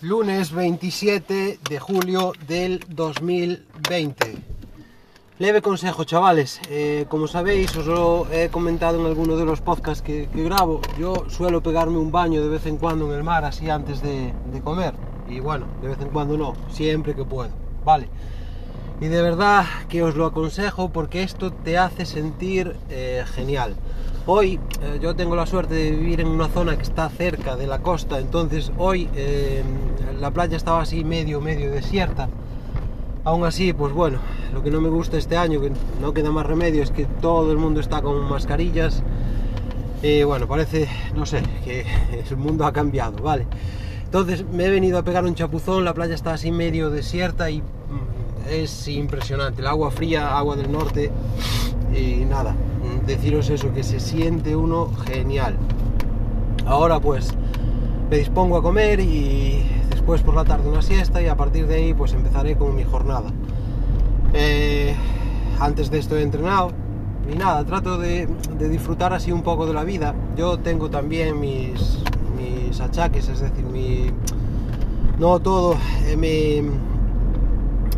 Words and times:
lunes 0.00 0.52
27 0.52 1.58
de 1.68 1.78
julio 1.80 2.32
del 2.46 2.84
2020. 2.88 4.36
Leve 5.38 5.62
consejo, 5.62 6.04
chavales. 6.04 6.60
Eh, 6.70 7.06
como 7.08 7.26
sabéis, 7.26 7.76
os 7.76 7.86
lo 7.86 8.26
he 8.30 8.48
comentado 8.48 9.00
en 9.00 9.06
alguno 9.06 9.36
de 9.36 9.44
los 9.44 9.60
podcasts 9.60 10.02
que, 10.02 10.28
grabo. 10.32 10.80
Yo 10.98 11.28
suelo 11.28 11.62
pegarme 11.62 11.98
un 11.98 12.12
baño 12.12 12.42
de 12.42 12.48
vez 12.48 12.66
en 12.66 12.76
cuando 12.76 13.10
en 13.10 13.18
el 13.18 13.24
mar, 13.24 13.44
así 13.44 13.70
antes 13.70 14.00
de, 14.00 14.32
de 14.52 14.60
comer. 14.60 14.94
Y 15.28 15.40
bueno, 15.40 15.66
de 15.82 15.88
vez 15.88 16.00
en 16.00 16.10
cuando 16.10 16.36
no, 16.36 16.54
siempre 16.70 17.14
que 17.14 17.24
puedo. 17.24 17.50
Vale. 17.84 18.08
Y 19.00 19.06
de 19.08 19.22
verdad 19.22 19.64
que 19.88 20.02
os 20.02 20.14
lo 20.14 20.26
aconsejo 20.26 20.90
porque 20.90 21.22
esto 21.22 21.52
te 21.52 21.76
hace 21.76 22.06
sentir 22.06 22.76
eh, 22.88 23.24
genial. 23.34 23.74
Hoy 24.30 24.60
eh, 24.82 24.98
yo 25.00 25.16
tengo 25.16 25.34
la 25.34 25.46
suerte 25.46 25.72
de 25.72 25.90
vivir 25.90 26.20
en 26.20 26.28
una 26.28 26.48
zona 26.48 26.76
que 26.76 26.82
está 26.82 27.08
cerca 27.08 27.56
de 27.56 27.66
la 27.66 27.78
costa, 27.78 28.18
entonces 28.18 28.70
hoy 28.76 29.08
eh, 29.16 29.62
la 30.20 30.30
playa 30.30 30.54
estaba 30.54 30.82
así 30.82 31.02
medio, 31.02 31.40
medio 31.40 31.70
desierta. 31.70 32.28
Aún 33.24 33.46
así, 33.46 33.72
pues 33.72 33.94
bueno, 33.94 34.18
lo 34.52 34.62
que 34.62 34.70
no 34.70 34.82
me 34.82 34.90
gusta 34.90 35.16
este 35.16 35.38
año, 35.38 35.62
que 35.62 35.72
no 36.02 36.12
queda 36.12 36.30
más 36.30 36.44
remedio, 36.44 36.82
es 36.82 36.90
que 36.90 37.06
todo 37.06 37.50
el 37.52 37.56
mundo 37.56 37.80
está 37.80 38.02
con 38.02 38.20
mascarillas. 38.28 39.02
Y 40.02 40.24
bueno, 40.24 40.46
parece, 40.46 40.90
no 41.16 41.24
sé, 41.24 41.40
que 41.64 41.86
el 42.30 42.36
mundo 42.36 42.66
ha 42.66 42.72
cambiado, 42.74 43.22
¿vale? 43.22 43.46
Entonces 44.04 44.44
me 44.46 44.66
he 44.66 44.70
venido 44.70 44.98
a 44.98 45.04
pegar 45.04 45.24
un 45.24 45.36
chapuzón, 45.36 45.86
la 45.86 45.94
playa 45.94 46.14
está 46.14 46.34
así 46.34 46.52
medio 46.52 46.90
desierta 46.90 47.48
y 47.48 47.62
mm, 47.62 48.50
es 48.50 48.88
impresionante. 48.88 49.62
El 49.62 49.68
agua 49.68 49.90
fría, 49.90 50.36
agua 50.36 50.54
del 50.54 50.70
norte 50.70 51.10
y 51.96 52.26
nada, 52.26 52.54
deciros 53.06 53.50
eso, 53.50 53.72
que 53.72 53.82
se 53.82 54.00
siente 54.00 54.56
uno 54.56 54.90
genial. 55.06 55.56
Ahora 56.66 57.00
pues 57.00 57.34
me 58.10 58.18
dispongo 58.18 58.56
a 58.56 58.62
comer 58.62 59.00
y 59.00 59.62
después 59.90 60.22
por 60.22 60.34
la 60.34 60.44
tarde 60.44 60.68
una 60.68 60.82
siesta 60.82 61.20
y 61.22 61.26
a 61.26 61.36
partir 61.36 61.66
de 61.66 61.76
ahí 61.76 61.94
pues 61.94 62.12
empezaré 62.12 62.56
con 62.56 62.74
mi 62.74 62.84
jornada. 62.84 63.30
Eh, 64.34 64.94
antes 65.60 65.90
de 65.90 65.98
esto 65.98 66.16
he 66.16 66.22
entrenado 66.22 66.70
y 67.32 67.36
nada, 67.36 67.64
trato 67.64 67.98
de, 67.98 68.26
disfrutar 68.58 69.12
así 69.12 69.32
un 69.32 69.42
poco 69.42 69.66
de 69.66 69.74
la 69.74 69.84
vida. 69.84 70.14
Yo 70.36 70.58
tengo 70.58 70.88
también 70.88 71.38
mis, 71.38 71.98
achaques, 72.80 73.28
es 73.28 73.40
decir, 73.40 73.64
mi, 73.64 74.10
no 75.18 75.40
todo 75.40 75.74
eh, 76.06 76.16
me, 76.16 76.62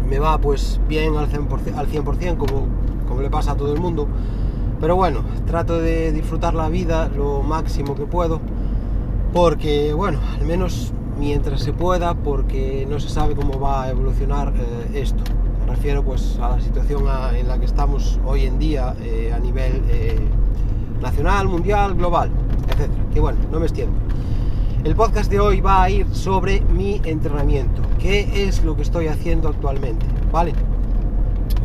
me, 0.09 0.19
va 0.19 0.39
pues 0.39 0.81
bien 0.89 1.17
al 1.17 1.31
100%, 1.31 1.77
al 1.77 1.87
100% 1.87 2.37
como, 2.39 2.67
como 3.07 3.21
le 3.21 3.31
pasa 3.31 3.53
a 3.53 3.57
todo 3.57 3.73
el 3.75 3.81
mundo. 3.81 4.09
Pero 4.81 4.97
bueno, 4.97 5.21
trato 5.47 5.79
de 5.79 6.11
disfrutar 6.11 6.55
la 6.55 6.71
vida 6.71 7.11
lo 7.15 7.43
máximo 7.43 7.95
que 7.95 8.07
puedo, 8.07 8.41
porque 9.33 9.93
bueno, 9.93 10.19
al 10.39 10.47
menos 10.47 10.93
mientras 11.19 11.61
se 11.61 11.75
pueda, 11.75 12.15
porque 12.15 12.87
no 12.89 12.99
se 12.99 13.11
sabe 13.11 13.35
cómo 13.35 13.61
va 13.61 13.85
a 13.85 13.91
evolucionar 13.91 14.55
eh, 14.57 15.01
esto. 15.03 15.23
Me 15.61 15.75
refiero 15.75 16.03
pues 16.03 16.39
a 16.41 16.49
la 16.49 16.61
situación 16.61 17.05
en 17.37 17.47
la 17.47 17.59
que 17.59 17.67
estamos 17.67 18.19
hoy 18.25 18.47
en 18.47 18.59
día 18.59 18.97
eh, 19.03 19.33
a 19.35 19.39
nivel 19.39 19.83
eh, 19.91 20.19
nacional, 21.03 21.47
mundial, 21.47 21.95
global, 21.95 22.31
etc. 22.69 22.91
Que 23.13 23.21
bueno, 23.21 23.39
no 23.53 23.61
me 23.61 23.67
extiendo. 23.67 23.95
El 24.83 24.97
podcast 24.97 25.31
de 25.31 25.41
hoy 25.41 25.61
va 25.61 25.83
a 25.83 25.91
ir 25.91 26.07
sobre 26.15 26.63
mi 26.63 27.03
entrenamiento, 27.05 27.83
qué 27.99 28.47
es 28.47 28.65
lo 28.65 28.77
que 28.77 28.83
estoy 28.83 29.09
haciendo 29.09 29.51
actualmente, 29.51 30.07
¿vale? 30.33 30.55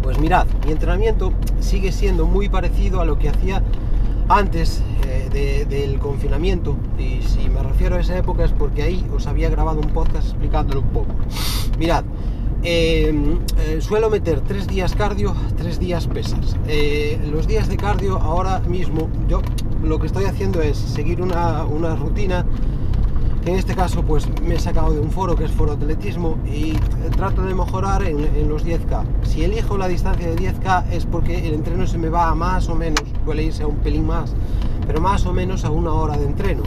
Pues 0.05 0.19
mirad, 0.19 0.45
mi 0.67 0.71
entrenamiento 0.71 1.33
sigue 1.59 1.91
siendo 1.91 2.27
muy 2.27 2.47
parecido 2.47 3.01
a 3.01 3.05
lo 3.05 3.17
que 3.17 3.27
hacía 3.27 3.63
antes 4.29 4.83
eh, 5.03 5.29
de, 5.33 5.65
del 5.65 5.97
confinamiento 5.97 6.77
y 6.99 7.23
si 7.23 7.49
me 7.49 7.63
refiero 7.63 7.95
a 7.95 8.01
esa 8.01 8.15
época 8.15 8.45
es 8.45 8.51
porque 8.51 8.83
ahí 8.83 9.03
os 9.15 9.25
había 9.25 9.49
grabado 9.49 9.79
un 9.79 9.89
podcast 9.89 10.27
explicándolo 10.27 10.81
un 10.81 10.89
poco. 10.89 11.15
Mirad, 11.79 12.03
eh, 12.61 13.11
eh, 13.57 13.81
suelo 13.81 14.11
meter 14.11 14.41
tres 14.41 14.67
días 14.67 14.93
cardio, 14.93 15.35
tres 15.57 15.79
días 15.79 16.05
pesas. 16.05 16.55
Eh, 16.67 17.19
los 17.31 17.47
días 17.47 17.67
de 17.67 17.75
cardio 17.75 18.17
ahora 18.17 18.59
mismo 18.59 19.09
yo 19.27 19.41
lo 19.83 19.97
que 19.97 20.05
estoy 20.05 20.25
haciendo 20.25 20.61
es 20.61 20.77
seguir 20.77 21.19
una 21.19 21.63
rutina 21.95 22.45
en 23.45 23.55
este 23.55 23.75
caso 23.75 24.01
pues 24.03 24.27
me 24.41 24.55
he 24.55 24.59
sacado 24.59 24.93
de 24.93 24.99
un 24.99 25.11
foro 25.11 25.35
que 25.35 25.45
es 25.45 25.51
foro 25.51 25.73
atletismo 25.73 26.37
y 26.45 26.73
trato 27.15 27.43
de 27.43 27.53
mejorar 27.53 28.03
en, 28.03 28.49
los 28.49 28.65
10k 28.65 29.03
si 29.23 29.43
elijo 29.43 29.77
la 29.77 29.87
distancia 29.87 30.27
de 30.27 30.35
10k 30.35 30.89
es 30.91 31.05
porque 31.05 31.47
el 31.47 31.53
entreno 31.53 31.85
se 31.85 31.97
me 31.97 32.09
va 32.09 32.29
a 32.29 32.35
más 32.35 32.67
o 32.69 32.75
menos 32.75 33.03
suele 33.23 33.43
irse 33.43 33.63
a 33.63 33.67
un 33.67 33.77
pelín 33.77 34.07
más 34.07 34.33
pero 34.85 35.01
más 35.01 35.25
o 35.25 35.33
menos 35.33 35.65
a 35.65 35.71
una 35.71 35.91
hora 35.93 36.17
de 36.17 36.25
entreno. 36.25 36.63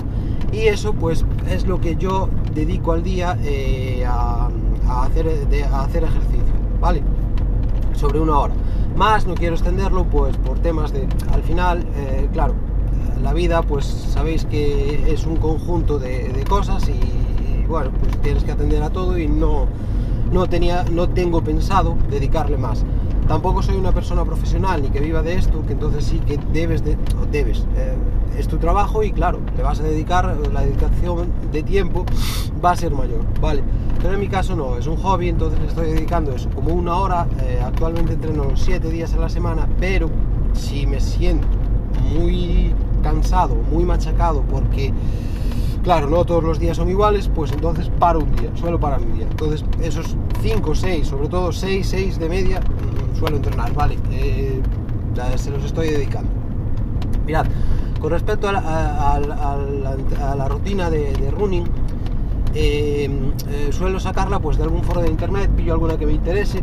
Y 0.52 0.60
eso 0.60 0.92
pues 0.92 1.24
es 1.50 1.66
lo 1.66 1.80
que 1.80 1.96
yo 1.96 2.28
dedico 2.54 2.92
al 2.92 3.02
día 3.02 3.38
eh, 3.42 4.04
a, 4.06 4.48
hacer, 5.02 5.28
hacer 5.72 6.04
ejercicio 6.04 6.44
vale 6.80 7.02
sobre 7.94 8.20
una 8.20 8.38
hora. 8.38 8.54
Más 8.96 9.26
no 9.26 9.34
quiero 9.34 9.54
extenderlo 9.54 10.04
pues 10.04 10.36
por 10.38 10.58
temas 10.58 10.92
de 10.92 11.06
al 11.32 11.42
final 11.42 11.86
eh, 11.96 12.28
claro 12.32 12.54
la 13.22 13.32
vida 13.32 13.62
pues 13.62 13.84
sabéis 13.84 14.44
que 14.44 15.12
es 15.12 15.26
un 15.26 15.36
conjunto 15.36 15.98
de, 15.98 16.44
cosas 16.48 16.88
y, 16.88 17.66
bueno 17.66 17.90
pues 18.00 18.16
tienes 18.22 18.44
que 18.44 18.52
atender 18.52 18.82
a 18.82 18.90
todo 18.90 19.18
y 19.18 19.28
no 19.28 19.66
no 20.32 20.46
tenía 20.46 20.84
no 20.84 21.08
tengo 21.08 21.42
pensado 21.42 21.96
dedicarle 22.10 22.56
más. 22.56 22.84
Tampoco 23.26 23.62
soy 23.62 23.76
una 23.76 23.92
persona 23.92 24.24
profesional 24.24 24.82
ni 24.82 24.88
que 24.88 25.00
viva 25.00 25.22
de 25.22 25.34
esto 25.34 25.64
que 25.66 25.72
entonces 25.72 26.04
sí 26.04 26.18
que 26.20 26.38
debes 26.52 26.82
de 26.84 26.96
debes 27.30 27.66
eh, 27.76 27.94
es 28.38 28.48
tu 28.48 28.58
trabajo 28.58 29.02
y 29.02 29.12
claro 29.12 29.40
le 29.56 29.62
vas 29.62 29.80
a 29.80 29.82
dedicar 29.82 30.36
la 30.52 30.62
dedicación 30.62 31.32
de 31.52 31.62
tiempo 31.62 32.06
va 32.64 32.72
a 32.72 32.76
ser 32.76 32.92
mayor 32.92 33.20
vale. 33.40 33.62
Pero 34.00 34.14
en 34.14 34.20
mi 34.20 34.28
caso 34.28 34.54
no 34.56 34.76
es 34.76 34.86
un 34.86 34.96
hobby 34.96 35.28
entonces 35.28 35.60
le 35.60 35.66
estoy 35.66 35.90
dedicando 35.90 36.32
eso 36.32 36.48
como 36.50 36.72
una 36.72 36.94
hora 36.96 37.26
eh, 37.42 37.60
actualmente 37.64 38.14
entreno 38.14 38.52
siete 38.54 38.88
días 38.90 39.12
a 39.12 39.18
la 39.18 39.28
semana 39.28 39.68
pero 39.78 40.08
si 40.54 40.86
me 40.86 41.00
siento 41.00 41.46
muy 42.14 42.74
cansado, 43.02 43.54
muy 43.54 43.84
machacado, 43.84 44.42
porque, 44.42 44.92
claro, 45.82 46.08
no 46.08 46.24
todos 46.24 46.42
los 46.42 46.58
días 46.58 46.76
son 46.76 46.88
iguales, 46.88 47.30
pues 47.34 47.52
entonces 47.52 47.90
paro 47.98 48.20
un 48.20 48.34
día, 48.36 48.50
suelo 48.54 48.78
parar 48.78 49.00
un 49.00 49.14
día. 49.14 49.26
Entonces, 49.30 49.64
esos 49.82 50.16
5, 50.42 50.74
6, 50.74 51.06
sobre 51.06 51.28
todo 51.28 51.52
6, 51.52 51.86
6 51.86 52.18
de 52.18 52.28
media, 52.28 52.60
mmm, 52.60 53.18
suelo 53.18 53.36
entrenar, 53.36 53.72
¿vale? 53.74 53.98
Eh, 54.10 54.60
se 55.36 55.50
los 55.50 55.64
estoy 55.64 55.88
dedicando. 55.88 56.30
Mirad, 57.26 57.46
con 58.00 58.10
respecto 58.10 58.48
a 58.48 58.52
la, 58.52 60.48
rutina 60.48 60.90
de 60.90 61.30
running, 61.30 61.64
eh, 62.54 63.08
eh, 63.50 63.68
suelo 63.72 64.00
sacarla 64.00 64.38
pues 64.38 64.56
de 64.56 64.64
algún 64.64 64.82
foro 64.82 65.00
de 65.02 65.08
internet, 65.08 65.50
pillo 65.56 65.74
alguna 65.74 65.96
que 65.96 66.06
me 66.06 66.12
interese 66.12 66.62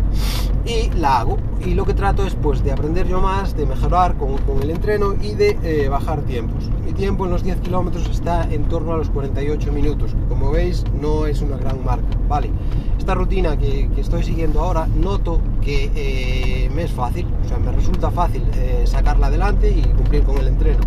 y 0.66 0.90
la 0.98 1.20
hago. 1.20 1.38
Y 1.66 1.74
lo 1.74 1.86
que 1.86 1.94
trato 1.94 2.26
es 2.26 2.36
pues 2.36 2.64
de 2.64 2.72
aprender 2.72 3.08
yo 3.08 3.22
más, 3.22 3.56
de 3.56 3.66
mejorar 3.66 4.16
con, 4.16 4.38
con 4.40 4.62
el 4.62 4.70
entreno 4.70 5.14
y 5.22 5.36
de 5.36 5.58
eh, 5.64 5.88
bajar 5.90 6.22
tiempos. 6.22 6.70
Mi 6.86 6.94
tiempo 6.94 7.26
en 7.26 7.32
los 7.32 7.44
10 7.44 7.62
kilómetros 7.62 8.10
está 8.10 8.44
en 8.52 8.66
torno 8.66 8.94
a 8.94 8.98
los 8.98 9.10
48 9.10 9.72
minutos, 9.72 10.14
que 10.14 10.30
como 10.30 10.52
veis 10.52 10.84
no 11.02 11.26
es 11.26 11.42
una 11.42 11.58
gran 11.58 11.84
marca. 11.84 12.06
Vale, 12.28 12.52
esta 12.98 13.16
rutina 13.16 13.58
que, 13.58 13.90
que 13.94 14.02
estoy 14.02 14.24
siguiendo 14.24 14.62
ahora 14.62 14.88
noto 14.88 15.42
que 15.62 15.92
eh, 15.96 16.70
me 16.74 16.84
es 16.84 16.92
fácil, 16.92 17.28
o 17.44 17.48
sea, 17.48 17.58
me 17.58 17.72
resulta 17.72 18.12
fácil 18.12 18.44
sacarla 18.86 19.28
adelante 19.28 19.70
y 19.70 19.82
cumplir 19.82 20.24
con 20.24 20.38
el 20.38 20.48
entreno. 20.48 20.80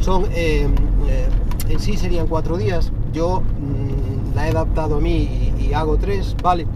Son, 0.00 0.24
en 0.34 1.80
sí 1.80 1.96
serían 1.96 2.26
cuatro 2.26 2.56
días, 2.56 2.92
yo 3.12 3.40
mmm, 3.40 4.34
la 4.34 4.46
he 4.46 4.50
adaptado 4.50 4.96
a 4.96 5.00
mí 5.00 5.52
y, 5.58 5.72
hago 5.72 5.96
tres, 5.96 6.36
¿vale? 6.42 6.66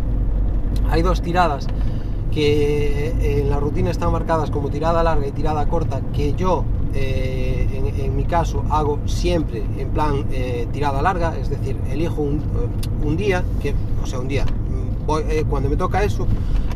Hay 0.91 1.03
dos 1.03 1.21
tiradas 1.21 1.67
que 2.33 3.41
en 3.41 3.51
la 3.51 3.61
rutina 3.61 3.91
están 3.91 4.13
marcadas 4.13 4.51
como 4.51 4.71
tirada 4.71 5.03
larga 5.03 5.27
y 5.27 5.33
tirada 5.33 5.67
corta, 5.67 6.01
que 6.15 6.35
yo 6.35 6.65
eh, 6.95 7.93
en, 7.99 8.17
mi 8.17 8.25
caso 8.25 8.65
hago 8.71 9.01
siempre 9.05 9.63
en 9.77 9.91
plan 9.91 10.25
eh, 10.33 10.67
tirada 10.73 11.03
larga, 11.03 11.37
es 11.37 11.51
decir, 11.51 11.77
elijo 11.91 12.23
un, 12.23 13.17
día, 13.17 13.45
que, 13.61 13.75
o 14.03 14.07
sea, 14.07 14.21
un 14.21 14.29
día, 14.29 14.47
eh, 15.29 15.45
cuando 15.49 15.69
me 15.69 15.77
toca 15.77 16.03
eso, 16.03 16.27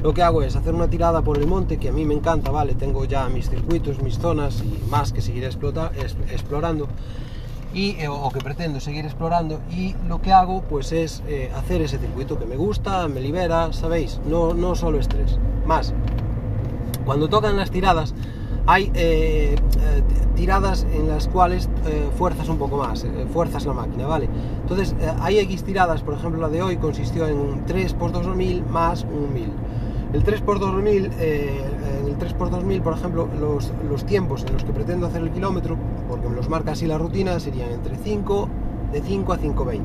lo 0.03 0.13
que 0.13 0.23
hago 0.23 0.43
es 0.43 0.57
hacer 0.57 0.75
una 0.75 0.89
tirada 0.89 1.23
por 1.23 1.39
el 1.39 1.47
monte, 1.47 1.79
que 1.79 1.89
a 1.89 1.93
mí 1.93 2.05
me 2.05 2.15
encanta, 2.15 2.51
¿vale? 2.51 2.75
Tengo 2.75 3.07
ya 3.07 3.29
mis 3.31 3.49
circuitos, 3.49 4.03
mis 4.03 4.19
zonas 4.19 4.63
y 4.63 4.91
más 4.91 5.13
que 5.13 5.23
seguiré 5.23 5.47
explota, 5.47 5.91
explorando 6.31 6.87
y, 7.73 7.97
eh, 8.01 8.09
o 8.09 8.31
que 8.31 8.41
pretendo 8.41 8.81
seguir 8.81 9.05
explorando 9.05 9.61
y 9.71 9.95
lo 10.09 10.21
que 10.21 10.33
hago 10.33 10.63
pues 10.63 10.93
es 10.93 11.23
eh, 11.29 11.51
hacer 11.57 11.83
ese 11.83 11.99
circuito 11.99 12.39
que 12.39 12.47
me 12.47 12.57
gusta, 12.57 13.07
me 13.09 13.21
libera, 13.21 13.73
sabéis, 13.73 14.21
no, 14.27 14.55
no 14.55 14.75
solo 14.75 14.99
estrés, 14.99 15.39
más. 15.67 15.95
Cuando 17.05 17.29
tocan 17.29 17.57
las 17.57 17.71
tiradas 17.71 18.15
hay 18.67 18.91
eh, 18.95 19.57
tiradas 20.37 20.87
en 20.93 21.09
las 21.09 21.29
cuales 21.29 21.69
fuerzas 22.17 22.49
un 22.49 22.59
poco 22.59 22.77
más, 22.77 23.07
fuerzas 23.33 23.65
la 23.65 23.73
máquina, 23.73 24.07
¿vale? 24.07 24.29
Entonces 24.61 24.95
hay 25.21 25.39
X 25.39 25.65
tiradas, 25.65 26.03
por 26.03 26.15
ejemplo 26.15 26.41
la 26.41 26.49
de 26.49 26.63
hoy 26.63 26.77
consistió 26.77 27.27
en 27.27 27.39
un 27.39 27.65
3 27.65 27.93
x 27.93 28.13
2000 28.13 28.65
más 28.67 29.05
un 29.05 29.33
1000. 29.33 29.53
El 30.13 30.23
3 30.23 30.41
x 30.41 30.61
2000 30.61 31.05
en 31.05 31.13
el 31.13 31.80
3x2000, 32.21 32.83
por 32.83 32.93
ejemplo, 32.95 33.29
los, 33.41 33.73
los, 33.89 34.05
tiempos 34.05 34.45
en 34.45 34.53
los 34.53 34.65
que 34.65 34.73
pretendo 34.73 35.07
hacer 35.07 35.23
el 35.23 35.31
kilómetro, 35.31 35.77
porque 36.09 36.29
me 36.29 36.37
los 36.37 36.49
marca 36.49 36.73
así 36.73 36.87
la 36.87 36.99
rutina, 36.99 37.41
serían 37.41 37.71
entre 37.71 37.97
5, 37.97 38.49
de 38.93 39.03
5 39.03 39.33
a 39.33 39.39
5.20. 39.39 39.81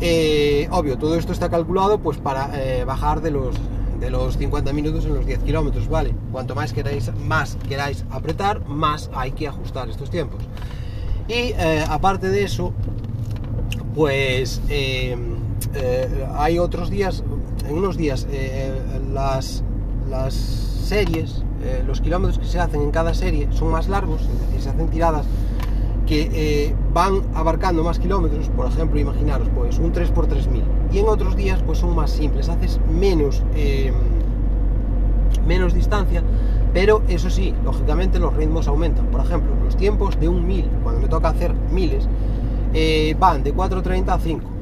Eh, 0.00 0.68
obvio, 0.70 0.96
todo 0.96 1.16
esto 1.16 1.32
está 1.32 1.48
calculado 1.48 1.98
pues 1.98 2.18
para 2.18 2.50
eh, 2.54 2.84
bajar 2.84 3.20
de 3.20 3.32
los, 3.32 3.56
de 3.98 4.10
los 4.10 4.38
50 4.38 4.72
minutos 4.72 5.04
en 5.04 5.14
los 5.14 5.26
10 5.26 5.40
kilómetros, 5.40 5.88
¿vale? 5.88 6.14
Cuanto 6.30 6.54
más 6.54 6.72
queráis, 6.72 7.10
más 7.16 7.56
queráis 7.68 8.04
apretar, 8.10 8.64
más 8.66 9.10
hay 9.12 9.32
que 9.32 9.48
ajustar 9.48 9.88
estos 9.88 10.10
tiempos. 10.10 10.42
Y 11.26 11.52
eh, 11.58 11.84
aparte 11.88 12.28
de 12.30 12.44
eso, 12.44 12.72
pues 13.94 14.62
hay 16.34 16.58
otros 16.58 16.90
días, 16.90 17.24
en 17.68 17.74
unos 17.74 17.96
días, 17.96 18.26
las, 19.12 19.64
las 20.10 20.34
series, 20.34 21.42
los 21.86 22.00
kilómetros 22.00 22.38
que 22.38 22.46
se 22.46 22.58
hacen 22.58 22.80
en 22.82 22.90
cada 22.90 23.14
serie 23.14 23.48
son 23.50 23.70
más 23.70 23.88
largos, 23.88 24.22
es 24.22 24.40
decir, 24.40 24.60
se 24.60 24.70
hacen 24.70 24.88
tiradas 24.88 25.26
que 26.08 26.30
eh, 26.32 26.74
van 26.94 27.20
abarcando 27.34 27.84
más 27.84 27.98
kilómetros, 27.98 28.48
por 28.48 28.66
ejemplo, 28.66 28.98
imaginaros, 28.98 29.48
pues 29.54 29.78
un 29.78 29.92
3x3000, 29.92 30.62
y 30.90 30.98
en 30.98 31.08
otros 31.08 31.36
días 31.36 31.62
pues 31.64 31.78
son 31.78 31.94
más 31.94 32.10
simples, 32.10 32.48
haces 32.48 32.80
menos, 32.90 33.42
eh, 33.54 33.92
menos 35.46 35.74
distancia, 35.74 36.22
pero 36.72 37.02
eso 37.08 37.28
sí, 37.28 37.54
lógicamente 37.62 38.18
los 38.18 38.34
ritmos 38.34 38.68
aumentan. 38.68 39.06
Por 39.06 39.20
ejemplo, 39.20 39.54
los 39.62 39.76
tiempos 39.76 40.18
de 40.18 40.28
un 40.28 40.46
1000, 40.46 40.64
cuando 40.82 41.02
me 41.02 41.08
toca 41.08 41.28
hacer 41.28 41.52
miles, 41.70 42.08
eh, 42.72 43.14
van 43.18 43.42
de 43.42 43.54
4.30 43.54 44.14
a 44.14 44.18
5. 44.18 44.57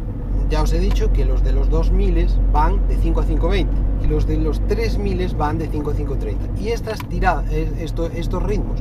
Ya 0.48 0.62
os 0.62 0.72
he 0.72 0.78
dicho 0.78 1.12
que 1.12 1.25
los 1.25 1.43
de 1.43 1.52
los 1.52 1.70
2000 1.70 2.28
van 2.52 2.87
de 2.88 2.96
5 2.96 3.20
a 3.20 3.25
5.20 3.25 3.66
y 4.04 4.06
los 4.06 4.26
de 4.26 4.37
los 4.37 4.60
3000 4.69 5.34
van 5.37 5.58
de 5.58 5.69
5 5.69 5.90
a 5.90 5.94
5.30. 5.94 6.60
Y 6.60 6.69
estas 6.69 7.00
tiradas, 7.08 7.44
estos 7.52 8.43
ritmos 8.43 8.81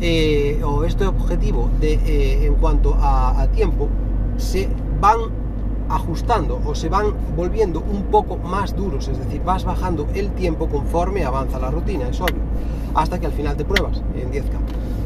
eh, 0.00 0.60
o 0.64 0.84
este 0.84 1.06
objetivo 1.06 1.70
de, 1.80 1.94
eh, 1.94 2.46
en 2.46 2.54
cuanto 2.56 2.96
a, 3.00 3.46
tiempo 3.54 3.88
se 4.36 4.68
van 5.00 5.18
ajustando 5.88 6.60
o 6.64 6.74
se 6.74 6.88
van 6.88 7.14
volviendo 7.36 7.80
un 7.80 8.04
poco 8.04 8.36
más 8.36 8.74
duros, 8.74 9.06
es 9.08 9.18
decir, 9.18 9.42
vas 9.44 9.64
bajando 9.64 10.08
el 10.14 10.30
tiempo 10.32 10.68
conforme 10.68 11.24
avanza 11.24 11.58
la 11.60 11.70
rutina, 11.70 12.08
es 12.08 12.20
obvio, 12.20 12.42
hasta 12.94 13.20
que 13.20 13.26
al 13.26 13.32
final 13.32 13.56
te 13.56 13.64
pruebas 13.64 14.02
en 14.16 14.32
10K. 14.32 14.58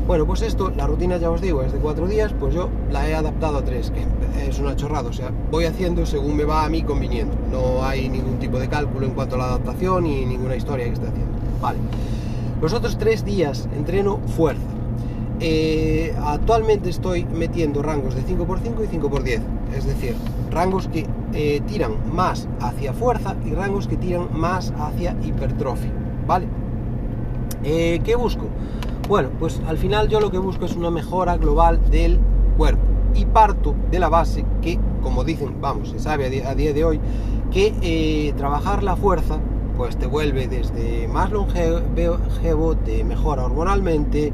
Bueno, 0.07 0.25
pues 0.25 0.41
esto, 0.41 0.71
la 0.71 0.87
rutina 0.87 1.19
ya 1.19 1.31
os 1.31 1.43
digo, 1.43 1.63
es 1.63 1.73
de 1.73 1.79
4 1.79 2.07
días, 2.07 2.33
pues 2.41 2.55
yo 2.55 2.71
la 2.91 3.09
he 3.09 3.15
adaptado 3.15 3.59
a 3.59 3.65
3, 3.65 3.91
que 3.91 4.01
es 4.47 4.59
una 4.59 4.77
chorrada, 4.77 5.09
o 5.09 5.13
sea, 5.13 5.31
voy 5.51 5.65
haciendo 5.65 6.07
según 6.07 6.37
me 6.37 6.45
va 6.45 6.65
a 6.65 6.69
mí 6.69 6.83
conviniendo, 6.83 7.35
no 7.51 7.85
hay 7.85 8.09
ningún 8.09 8.39
tipo 8.39 8.59
de 8.59 8.69
cálculo 8.69 9.07
en 9.07 9.13
cuanto 9.13 9.35
a 9.37 9.39
la 9.39 9.45
adaptación 9.45 10.07
y 10.07 10.25
ninguna 10.27 10.57
historia 10.57 10.87
que 10.87 10.93
esté 10.93 11.07
haciendo. 11.07 11.33
Vale, 11.61 11.79
los 12.61 12.73
otros 12.73 12.99
3 12.99 13.25
días 13.25 13.69
entreno 13.77 14.19
fuerza, 14.37 14.67
eh, 15.41 16.15
actualmente 16.25 16.91
estoy 16.91 17.25
metiendo 17.25 17.83
rangos 17.83 18.15
de 18.15 18.23
5x5 18.23 18.85
y 18.85 18.97
5x10, 18.97 19.41
es 19.77 19.85
decir, 19.85 20.17
rangos 20.51 20.89
que 20.89 21.07
eh, 21.33 21.61
tiran 21.67 21.93
más 22.13 22.49
hacia 22.61 22.93
fuerza 22.93 23.37
y 23.45 23.53
rangos 23.53 23.87
que 23.87 23.97
tiran 23.97 24.29
más 24.33 24.73
hacia 24.79 25.17
hipertrofia, 25.23 25.93
¿vale? 26.27 26.47
Eh, 27.65 28.01
¿Qué 28.05 28.17
busco? 28.17 28.47
Bueno, 29.09 29.31
pues 29.39 29.61
al 29.67 29.79
final 29.79 30.09
yo 30.09 30.21
lo 30.21 30.31
que 30.31 30.39
busco 30.39 30.65
es 30.65 30.75
una 30.75 30.91
mejora 30.91 31.37
global 31.37 31.81
del 31.91 32.19
cuerpo 32.57 32.88
y 33.19 33.25
parto 33.27 33.75
de 33.91 33.99
la 33.99 34.09
base 34.09 34.45
que, 34.63 34.79
como 35.03 35.25
dicen, 35.25 35.61
vamos, 35.61 35.91
se 35.91 35.99
sabe 35.99 36.27
a 36.27 36.55
día, 36.55 36.73
de 36.73 36.85
hoy, 36.85 37.01
que 37.51 38.33
trabajar 38.37 38.83
la 38.83 38.97
fuerza 38.97 39.39
pues 39.77 39.97
te 39.97 40.07
vuelve 40.07 40.49
desde 40.49 41.07
más 41.07 41.31
longevo, 41.31 42.77
te 42.85 43.05
mejora 43.05 43.45
hormonalmente, 43.45 44.33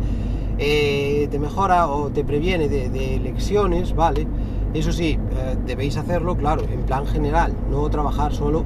eh, 0.59 1.29
te 1.31 1.39
mejora 1.39 1.87
o 1.87 2.09
te 2.09 2.25
previene 2.25 2.69
de, 2.69 3.21
lecciones, 3.23 3.95
¿vale? 3.95 4.27
Eso 4.73 4.91
sí, 4.91 5.19
eh, 5.37 5.57
debéis 5.67 5.99
hacerlo, 5.99 6.35
claro, 6.35 6.63
en 6.63 6.81
plan 6.85 7.07
general, 7.07 7.55
no 7.71 7.89
trabajar 7.91 8.33
solo 8.33 8.65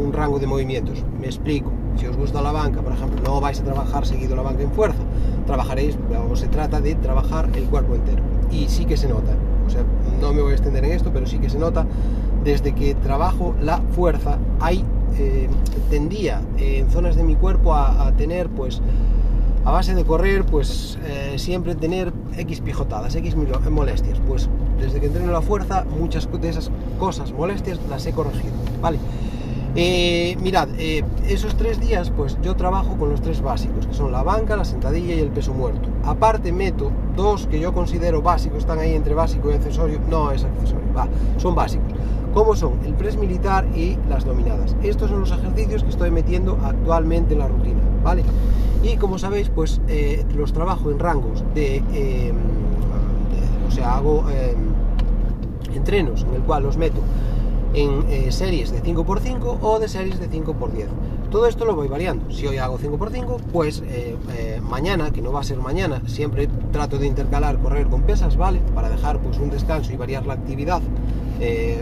un 0.00 0.12
rango 0.12 0.38
de 0.38 0.46
movimientos. 0.46 1.04
Me 1.20 1.26
explico. 1.26 1.72
Si 1.96 2.06
os 2.06 2.16
gusta 2.16 2.42
la 2.42 2.52
banca, 2.52 2.82
por 2.82 2.92
ejemplo, 2.92 3.20
no 3.24 3.40
vais 3.40 3.58
a 3.60 3.64
trabajar 3.64 4.06
seguido 4.06 4.36
la 4.36 4.42
banca 4.42 4.62
en 4.62 4.70
fuerza, 4.70 5.02
trabajaréis, 5.46 5.98
o 6.30 6.36
se 6.36 6.48
trata 6.48 6.80
de 6.80 6.94
trabajar 6.94 7.48
el 7.54 7.64
cuerpo 7.64 7.94
entero. 7.94 8.22
Y 8.50 8.68
sí 8.68 8.84
que 8.84 8.96
se 8.96 9.08
nota, 9.08 9.32
o 9.66 9.70
sea, 9.70 9.82
no 10.20 10.32
me 10.32 10.42
voy 10.42 10.52
a 10.52 10.54
extender 10.54 10.84
en 10.84 10.92
esto, 10.92 11.10
pero 11.12 11.26
sí 11.26 11.38
que 11.38 11.50
se 11.50 11.58
nota, 11.58 11.86
desde 12.44 12.74
que 12.74 12.94
trabajo 12.94 13.54
la 13.60 13.78
fuerza, 13.78 14.38
hay, 14.60 14.84
eh, 15.18 15.48
tendía 15.90 16.40
en 16.58 16.88
zonas 16.90 17.16
de 17.16 17.24
mi 17.24 17.34
cuerpo 17.34 17.74
a, 17.74 18.06
a 18.06 18.12
tener, 18.12 18.48
pues, 18.48 18.80
a 19.66 19.72
base 19.72 19.96
de 19.96 20.04
correr, 20.04 20.46
pues 20.46 20.96
eh, 21.04 21.34
siempre 21.38 21.74
tener 21.74 22.12
X 22.38 22.60
pijotadas, 22.60 23.16
X 23.16 23.34
molestias. 23.68 24.20
Pues 24.28 24.48
desde 24.80 25.00
que 25.00 25.06
entreno 25.06 25.32
la 25.32 25.42
fuerza, 25.42 25.84
muchas 25.98 26.28
de 26.40 26.48
esas 26.48 26.70
cosas, 27.00 27.32
molestias, 27.32 27.80
las 27.90 28.06
he 28.06 28.12
corregido, 28.12 28.54
¿vale? 28.80 28.98
Eh, 29.78 30.38
mirad, 30.40 30.68
eh, 30.78 31.04
esos 31.28 31.54
tres 31.54 31.78
días, 31.78 32.10
pues 32.10 32.38
yo 32.42 32.56
trabajo 32.56 32.96
con 32.96 33.10
los 33.10 33.20
tres 33.20 33.42
básicos, 33.42 33.86
que 33.86 33.92
son 33.92 34.10
la 34.10 34.22
banca, 34.22 34.56
la 34.56 34.64
sentadilla 34.64 35.14
y 35.14 35.20
el 35.20 35.28
peso 35.28 35.52
muerto. 35.52 35.90
Aparte 36.02 36.50
meto 36.50 36.90
dos 37.14 37.46
que 37.46 37.60
yo 37.60 37.74
considero 37.74 38.22
básicos, 38.22 38.60
están 38.60 38.78
ahí 38.78 38.94
entre 38.94 39.12
básico 39.12 39.50
y 39.50 39.54
accesorio, 39.54 40.00
no 40.08 40.30
es 40.30 40.44
accesorio, 40.44 40.86
va, 40.96 41.06
son 41.36 41.54
básicos. 41.54 41.92
¿Cómo 42.32 42.56
son? 42.56 42.78
El 42.86 42.94
press 42.94 43.18
militar 43.18 43.66
y 43.74 43.98
las 44.08 44.24
dominadas. 44.24 44.74
Estos 44.82 45.10
son 45.10 45.20
los 45.20 45.30
ejercicios 45.30 45.82
que 45.82 45.90
estoy 45.90 46.10
metiendo 46.10 46.58
actualmente 46.64 47.34
en 47.34 47.40
la 47.40 47.48
rutina, 47.48 47.80
¿vale? 48.02 48.22
y 48.82 48.96
como 48.98 49.18
sabéis 49.18 49.48
pues 49.48 49.80
eh, 49.88 50.24
los 50.36 50.52
trabajo 50.52 50.90
en 50.90 50.98
rangos 50.98 51.42
de, 51.54 51.78
em, 51.92 52.36
o 53.66 53.70
sea 53.70 53.96
hago 53.96 54.24
entrenos 55.74 56.24
en 56.28 56.36
el 56.36 56.42
cual 56.42 56.62
los 56.62 56.76
meto 56.76 57.00
en 57.76 58.04
eh, 58.08 58.32
series 58.32 58.72
de 58.72 58.82
5x5 58.82 59.58
o 59.60 59.78
de 59.78 59.88
series 59.88 60.18
de 60.18 60.28
5x10 60.28 60.86
todo 61.30 61.46
esto 61.46 61.64
lo 61.64 61.76
voy 61.76 61.86
variando 61.86 62.30
si 62.32 62.46
hoy 62.48 62.58
hago 62.58 62.78
5x5 62.78 63.40
pues 63.52 63.84
eh, 63.86 64.16
mañana 64.62 65.12
que 65.12 65.22
no 65.22 65.30
va 65.30 65.40
a 65.40 65.44
ser 65.44 65.58
mañana 65.58 66.02
siempre 66.06 66.48
trato 66.72 66.98
de 66.98 67.06
intercalar 67.06 67.58
correr 67.58 67.86
con 67.86 68.02
pesas 68.02 68.36
vale 68.36 68.60
para 68.74 68.88
dejar 68.88 69.20
pues 69.20 69.38
un 69.38 69.50
descanso 69.50 69.92
y 69.92 69.96
variar 69.96 70.26
la 70.26 70.34
actividad 70.34 70.82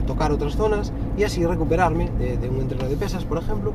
tocar 0.07 0.33
otras 0.33 0.57
zonas 0.57 0.93
y 1.17 1.23
así 1.23 1.47
recuperarme 1.47 2.11
de 2.11 2.49
un 2.49 2.61
entreno 2.61 2.89
de 2.89 2.97
pesas 2.97 3.25
por 3.25 3.39
ejemplo 3.39 3.73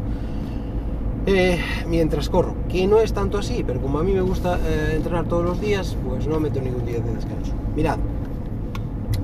eh, 1.26 1.60
mientras 1.88 2.28
corro, 2.28 2.56
que 2.70 2.88
no 2.88 3.00
es 3.00 3.14
tanto 3.14 3.38
así, 3.38 3.64
pero 3.66 3.80
como 3.82 4.00
a 4.00 4.04
mí 4.04 4.14
me 4.14 4.22
gusta 4.22 4.58
eh, 4.66 4.94
entrenar 4.96 5.26
todos 5.26 5.44
los 5.44 5.62
días, 5.62 5.96
pues 6.08 6.26
no 6.28 6.40
meto 6.40 6.60
ningún 6.62 6.86
día 6.86 7.00
de 7.00 7.14
descanso. 7.14 7.54
Mirad, 7.76 8.00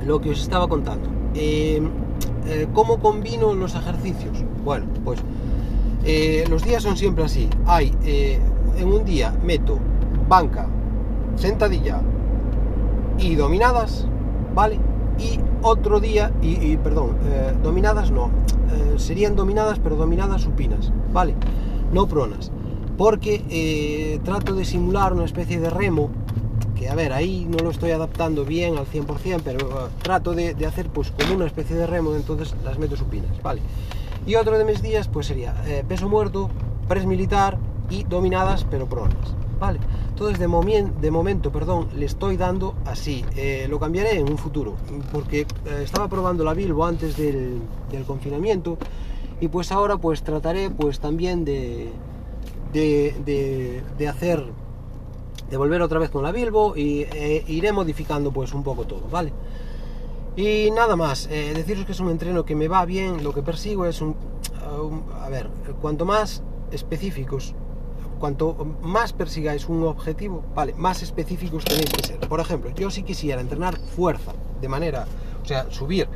lo 0.06 0.20
que 0.22 0.30
os 0.30 0.42
estaba 0.42 0.68
contando. 0.68 1.10
Eh, 1.34 1.82
¿Cómo 2.74 3.00
combino 3.00 3.54
los 3.54 3.76
ejercicios? 3.76 4.44
Bueno, 4.64 4.86
pues 5.04 5.20
los 6.50 6.64
días 6.64 6.84
son 6.84 6.98
siempre 6.98 7.24
así. 7.24 7.50
Hay, 7.66 7.92
en 8.78 8.88
un 8.88 9.06
día 9.06 9.34
meto 9.44 9.80
banca, 10.28 10.68
sentadilla 11.36 12.02
y 13.18 13.36
dominadas, 13.36 14.08
¿vale? 14.54 14.80
Y 15.18 15.40
otro 15.62 16.00
día, 16.00 16.32
y, 16.42 16.78
perdón, 16.78 17.18
dominadas 17.64 18.12
no, 18.12 18.30
serían 18.98 19.36
dominadas, 19.36 19.80
pero 19.80 19.96
dominadas 19.96 20.44
supinas, 20.44 20.92
¿vale? 21.12 21.36
no 21.92 22.08
pronas, 22.08 22.52
porque 22.98 23.44
eh, 23.50 24.20
trato 24.24 24.56
de 24.56 24.66
simular 24.66 25.14
una 25.14 25.26
especie 25.26 25.60
de 25.60 25.70
remo, 25.70 26.10
que 26.76 26.90
a 26.90 26.96
ver, 26.96 27.14
ahí 27.14 27.48
no 27.50 27.58
lo 27.58 27.72
estoy 27.72 27.92
adaptando 27.92 28.46
bien 28.46 28.78
al 28.78 28.86
100%, 28.86 29.42
pero 29.44 29.68
uh, 29.68 29.90
trato 30.02 30.34
de, 30.34 30.54
hacer 30.66 30.90
pues 30.90 31.12
como 31.12 31.36
una 31.36 31.46
especie 31.46 31.76
de 31.76 31.88
remo, 31.88 32.16
entonces 32.16 32.54
las 32.64 32.78
meto 32.78 32.96
supinas, 32.96 33.42
¿vale? 33.42 33.62
Y 34.28 34.36
otro 34.36 34.58
de 34.58 34.66
mis 34.66 34.82
días 34.82 35.08
pues 35.08 35.28
sería 35.28 35.56
eh, 35.66 35.84
peso 35.88 36.10
muerto, 36.10 36.50
press 36.88 37.06
militar 37.06 37.58
y 37.90 38.04
dominadas 38.04 38.66
pero 38.70 38.88
pronas, 38.88 39.36
¿vale? 39.60 39.80
Entonces 40.10 40.40
de, 40.40 40.92
de 41.02 41.12
momento, 41.12 41.52
perdón, 41.52 41.90
le 41.96 42.06
estoy 42.06 42.38
dando 42.38 42.76
así, 42.86 43.26
eh, 43.36 43.68
lo 43.70 43.80
cambiaré 43.80 44.20
en 44.20 44.30
un 44.30 44.38
futuro, 44.38 44.76
porque 45.12 45.46
estaba 45.82 46.08
probando 46.08 46.44
la 46.44 46.54
Bilbo 46.54 46.86
antes 46.86 47.18
del, 47.18 47.62
confinamiento 48.08 48.78
y 49.40 49.48
pues 49.48 49.72
ahora 49.72 49.98
pues 49.98 50.22
trataré 50.22 50.70
pues 50.70 51.00
también 51.00 51.46
de, 51.46 51.92
de, 52.74 54.08
hacer 54.08 54.46
de 55.50 55.58
volver 55.58 55.82
otra 55.82 56.00
vez 56.00 56.10
con 56.10 56.24
la 56.24 56.32
Bilbo 56.32 56.76
y 56.76 57.04
e 57.04 57.44
iré 57.48 57.72
modificando 57.72 58.32
pues 58.32 58.54
un 58.54 58.64
poco 58.64 58.86
todo, 58.86 59.08
¿vale? 59.10 59.32
Y 60.36 60.70
nada 60.72 60.96
más, 60.96 61.28
eh, 61.32 61.54
deciros 61.56 61.86
que 61.86 61.94
es 61.94 62.00
un 62.00 62.10
entreno 62.10 62.44
que 62.44 62.56
me 62.56 62.68
va 62.68 62.84
bien, 62.86 63.24
lo 63.24 63.34
que 63.34 63.42
persigo 63.42 63.86
es 63.86 64.02
un, 64.02 64.16
a 65.22 65.30
ver, 65.30 65.50
cuanto 65.82 66.06
más 66.06 66.44
específicos, 66.72 67.56
cuanto 68.20 68.54
más 68.82 69.14
persigáis 69.14 69.70
un 69.70 69.84
objetivo, 69.84 70.44
vale, 70.54 70.74
más 70.76 71.02
específicos 71.04 71.64
tenéis 71.64 71.90
que 71.90 72.06
ser. 72.06 72.20
Por 72.20 72.40
ejemplo, 72.42 72.72
yo 72.76 72.90
si 72.90 73.04
quisiera 73.04 73.40
entrenar 73.40 73.78
fuerza 73.78 74.34
de 74.60 74.68
manera, 74.68 75.06
o 75.42 75.46
sea, 75.46 75.72
subir 75.72 76.08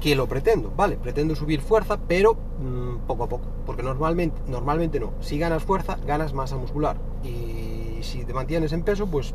que 0.00 0.14
lo 0.14 0.26
pretendo, 0.26 0.72
¿vale? 0.76 0.96
Pretendo 0.96 1.34
subir 1.34 1.60
fuerza, 1.60 1.98
pero 1.98 2.34
mm, 2.34 3.06
poco 3.06 3.24
a 3.24 3.28
poco, 3.28 3.44
porque 3.66 3.82
normalmente, 3.82 4.40
normalmente 4.46 5.00
no. 5.00 5.12
Si 5.20 5.38
ganas 5.38 5.64
fuerza, 5.64 5.98
ganas 6.06 6.32
masa 6.32 6.56
muscular. 6.56 6.96
Y 7.24 7.65
si 8.02 8.24
te 8.24 8.32
mantienes 8.32 8.72
en 8.72 8.82
peso, 8.82 9.06
pues 9.06 9.30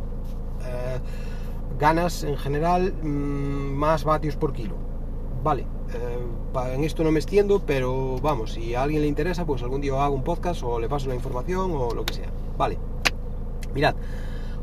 eh, 0.65 0.99
ganas 1.79 2.23
en 2.23 2.37
general 2.37 2.93
mm, 3.01 3.07
más 3.07 4.03
vatios 4.03 4.35
por 4.35 4.53
kilo. 4.53 4.75
vale. 5.43 5.65
Eh, 5.93 6.19
en 6.73 6.83
esto 6.83 7.03
no 7.03 7.11
me 7.11 7.19
extiendo, 7.19 7.61
pero 7.65 8.17
vamos, 8.21 8.53
si 8.53 8.75
a 8.75 8.83
alguien 8.83 9.01
le 9.01 9.07
interesa, 9.07 9.45
pues 9.45 9.63
algún 9.63 9.81
día 9.81 10.03
hago 10.03 10.15
un 10.15 10.23
podcast 10.23 10.63
o 10.63 10.79
le 10.79 10.89
paso 10.89 11.07
la 11.07 11.15
información 11.15 11.71
o 11.73 11.93
lo 11.93 12.05
que 12.05 12.13
sea. 12.13 12.29
Vale. 12.57 12.77
Mirad, 13.73 13.95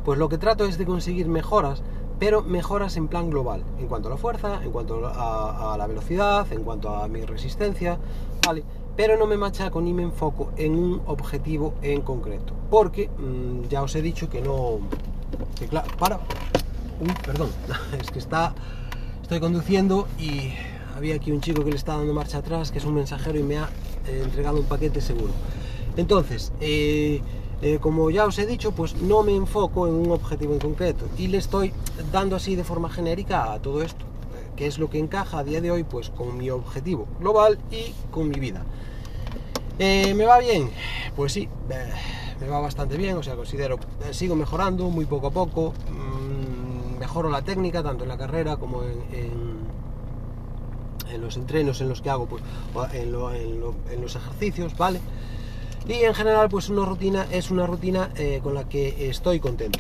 pues 0.05 0.19
lo 0.19 0.29
que 0.29 0.39
trato 0.39 0.65
es 0.65 0.79
de 0.79 0.85
conseguir 0.85 1.29
mejoras, 1.29 1.83
pero 2.19 2.43
mejoras 2.43 2.97
en 2.97 3.09
plan 3.09 3.31
global, 3.31 3.63
en 3.79 3.87
cuanto 3.87 4.09
a 4.09 4.11
la 4.13 4.17
fuerza, 4.17 4.61
en 4.63 4.71
cuanto 4.71 5.07
a, 5.07 5.77
la 5.79 5.87
velocidad, 5.87 6.47
en 6.53 6.65
cuanto 6.65 6.95
a 6.95 7.09
mi 7.09 7.25
resistencia, 7.25 7.99
¿vale? 8.47 8.65
Pero 8.99 9.17
no 9.17 9.29
me 9.29 9.37
machaco 9.37 9.81
ni 9.81 9.93
me 9.93 10.03
enfoco 10.03 10.51
en 10.57 10.75
un 10.75 11.01
objetivo 11.07 11.75
en 11.83 12.03
concreto, 12.03 12.53
porque 12.69 13.09
mm, 13.09 13.69
ya 13.69 13.85
os 13.85 13.95
he 13.95 14.03
dicho 14.03 14.29
que 14.29 14.41
no... 14.41 14.81
Que 15.57 15.69
claro, 15.69 15.87
para... 16.01 16.17
Uy, 17.01 17.15
perdón, 17.25 17.49
es 18.01 18.11
que 18.11 18.19
está... 18.19 18.53
Estoy 19.23 19.39
conduciendo 19.39 20.09
y 20.19 20.53
había 20.97 21.15
aquí 21.15 21.31
un 21.31 21.41
chico 21.41 21.63
que 21.63 21.71
le 21.71 21.77
está 21.77 21.97
dando 21.97 22.13
marcha 22.13 22.39
atrás, 22.39 22.73
que 22.73 22.79
es 22.79 22.85
un 22.85 22.95
mensajero 22.95 23.39
y 23.39 23.45
me 23.45 23.59
ha 23.59 23.69
eh, 24.09 24.23
entregado 24.25 24.59
un 24.59 24.67
paquete 24.67 25.01
seguro. 25.01 25.33
Entonces, 25.97 26.51
eh, 26.61 27.23
eh, 27.63 27.79
como 27.81 28.11
ya 28.11 28.25
os 28.25 28.37
he 28.41 28.47
dicho, 28.47 28.73
pues 28.73 28.97
no 28.97 29.23
me 29.23 29.37
enfoco 29.37 29.87
en 29.87 29.95
un 29.95 30.11
objetivo 30.11 30.55
en 30.55 30.59
concreto 30.59 31.05
y 31.17 31.29
le 31.29 31.39
estoy 31.39 31.73
dando 32.11 32.35
así 32.35 32.57
de 32.57 32.65
forma 32.65 32.91
genérica 32.91 33.53
a 33.53 33.63
todo 33.63 33.81
esto, 33.81 34.08
eh, 34.59 34.65
que 34.65 34.67
es 34.67 34.79
lo 34.79 34.91
que 34.91 34.99
encaja 34.99 35.39
a 35.39 35.45
día 35.45 35.61
de 35.61 35.71
hoy 35.71 35.85
pues 35.85 36.11
con 36.11 36.37
mi 36.37 36.51
objetivo 36.51 37.07
global 37.21 37.59
y 37.71 37.95
con 38.11 38.29
mi 38.29 38.41
vida. 38.41 38.65
Eh, 39.79 40.15
¿Me 40.15 40.25
va 40.25 40.39
bien? 40.39 40.71
Pues 41.15 41.33
sí, 41.33 41.49
me 42.41 42.49
va 42.49 42.61
bastante 42.61 42.97
bien, 42.97 43.17
o 43.17 43.23
sea, 43.23 43.37
considero, 43.37 43.79
sigo 44.11 44.35
mejorando 44.35 44.91
muy 44.91 45.05
poco 45.05 45.29
a 45.29 45.31
poco, 45.31 45.73
mm, 45.91 46.99
mejoro 46.99 47.31
la 47.31 47.43
técnica 47.43 47.83
tanto 47.83 48.03
en 48.03 48.09
la 48.09 48.19
carrera 48.19 48.57
como 48.57 48.83
en, 48.83 49.69
los 51.21 51.37
entrenos 51.37 51.81
en 51.81 51.89
los 51.89 52.03
que 52.03 52.11
hago, 52.11 52.27
pues, 52.27 52.43
en, 52.93 53.15
en 53.15 54.01
los 54.01 54.17
ejercicios, 54.17 54.77
¿vale? 54.77 55.01
y 55.89 56.05
en 56.05 56.15
general 56.15 56.49
pues 56.49 56.69
una 56.69 56.85
rutina 56.85 57.27
es 57.31 57.51
una 57.51 57.67
rutina 57.67 58.11
eh, 58.17 58.41
con 58.43 58.55
la 58.55 58.69
que 58.69 59.09
estoy 59.09 59.41
contento. 59.41 59.79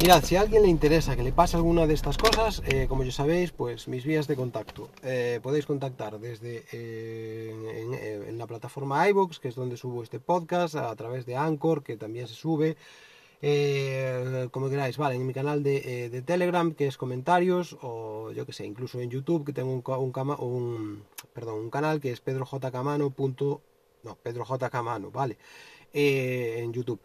Mirad, 0.00 0.22
si 0.22 0.36
a 0.36 0.42
alguien 0.42 0.62
le 0.62 0.68
interesa 0.68 1.16
que 1.16 1.22
le 1.22 1.32
pase 1.32 1.56
alguna 1.56 1.86
de 1.86 1.94
estas 1.94 2.18
cosas, 2.18 2.62
eh, 2.66 2.86
como 2.88 3.02
ya 3.02 3.12
sabéis, 3.12 3.50
pues 3.52 3.88
mis 3.88 4.04
vías 4.04 4.26
de 4.26 4.36
contacto. 4.36 4.90
Eh, 5.02 5.40
podéis 5.42 5.66
contactar 5.66 6.18
desde 6.20 6.64
en, 6.72 8.38
la 8.38 8.46
plataforma 8.46 9.08
iVoox, 9.08 9.38
que 9.38 9.48
es 9.48 9.54
donde 9.54 9.76
subo 9.76 10.02
este 10.02 10.20
podcast, 10.20 10.74
a 10.74 10.94
través 10.96 11.24
de 11.24 11.36
Anchor, 11.36 11.82
que 11.82 11.96
también 11.96 12.28
se 12.28 12.34
sube. 12.34 12.76
como 14.50 14.68
queráis, 14.68 14.98
vale, 14.98 15.16
en 15.16 15.26
mi 15.26 15.32
canal 15.32 15.62
de, 15.62 16.22
Telegram, 16.26 16.74
que 16.74 16.86
es 16.86 16.96
comentarios, 16.96 17.76
o 17.82 18.32
yo 18.32 18.44
que 18.44 18.52
sé, 18.52 18.64
incluso 18.66 19.00
en 19.00 19.10
YouTube, 19.10 19.46
que 19.46 19.52
tengo 19.52 19.72
un, 19.72 21.02
perdón, 21.32 21.70
canal 21.70 22.00
que 22.00 22.12
es 22.12 22.20
pedrojcamano.com 22.20 23.60
no, 24.06 24.16
Pedro 24.22 24.44
J. 24.44 24.70
Camano, 24.70 25.10
vale, 25.10 25.36
eh, 25.92 26.60
en 26.60 26.72
YouTube. 26.72 27.00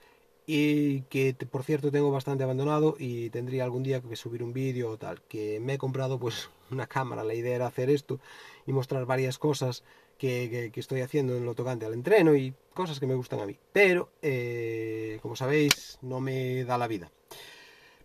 Y 0.45 1.01
que 1.03 1.33
por 1.49 1.63
cierto 1.63 1.91
tengo 1.91 2.11
bastante 2.11 2.43
abandonado 2.43 2.95
y 2.97 3.29
tendría 3.29 3.63
algún 3.63 3.83
día 3.83 4.01
que 4.01 4.15
subir 4.15 4.43
un 4.43 4.53
vídeo 4.53 4.91
o 4.91 4.97
tal. 4.97 5.21
Que 5.23 5.59
me 5.59 5.75
he 5.75 5.77
comprado 5.77 6.19
pues 6.19 6.49
una 6.71 6.87
cámara, 6.87 7.23
la 7.23 7.33
idea 7.33 7.55
era 7.55 7.67
hacer 7.67 7.89
esto 7.89 8.19
y 8.65 8.73
mostrar 8.73 9.05
varias 9.05 9.37
cosas 9.37 9.83
que, 10.17 10.71
estoy 10.75 11.01
haciendo 11.01 11.35
en 11.35 11.45
lo 11.45 11.55
tocante 11.55 11.85
al 11.85 11.93
entreno 11.93 12.35
y 12.35 12.53
cosas 12.75 12.99
que 12.99 13.07
me 13.07 13.15
gustan 13.15 13.39
a 13.39 13.45
mí. 13.45 13.57
Pero, 13.73 14.09
eh, 14.21 15.17
como 15.21 15.35
sabéis, 15.35 15.97
no 16.01 16.19
me 16.19 16.63
da 16.63 16.77
la 16.77 16.87
vida. 16.87 17.11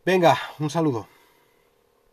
Venga, 0.04 0.38
un 0.58 0.70
saludo. 0.70 1.08